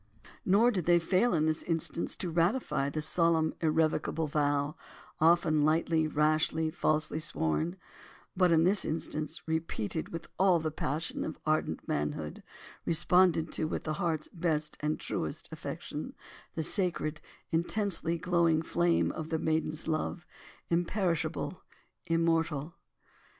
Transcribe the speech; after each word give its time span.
Nor 0.43 0.71
did 0.71 0.87
they 0.87 0.97
fail 0.97 1.31
in 1.35 1.45
this 1.45 1.61
instance 1.61 2.15
to 2.15 2.31
ratify 2.31 2.89
the 2.89 3.01
solemn, 3.01 3.53
irrevocable 3.61 4.25
vow, 4.25 4.75
often 5.19 5.61
lightly, 5.63 6.07
rashly, 6.07 6.71
falsely 6.71 7.19
sworn, 7.19 7.77
but 8.35 8.51
in 8.51 8.63
this 8.63 8.83
instance 8.83 9.47
repeated 9.47 10.09
with 10.09 10.27
all 10.39 10.59
the 10.59 10.71
passion 10.71 11.23
of 11.23 11.37
ardent 11.45 11.87
manhood, 11.87 12.41
responded 12.83 13.51
to 13.51 13.65
with 13.65 13.83
the 13.83 13.93
heart's 14.01 14.27
best 14.29 14.75
and 14.79 14.99
truest 14.99 15.47
affection, 15.51 16.15
the 16.55 16.63
sacred, 16.63 17.21
intensely 17.51 18.17
glowing 18.17 18.63
flame 18.63 19.11
of 19.11 19.29
the 19.29 19.37
maiden's 19.37 19.87
love, 19.87 20.25
imperishable, 20.71 21.61
immortal. 22.07 22.73